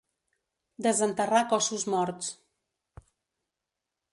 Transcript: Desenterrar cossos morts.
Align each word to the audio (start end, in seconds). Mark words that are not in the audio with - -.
Desenterrar 0.85 1.43
cossos 1.51 1.85
morts. 1.97 2.33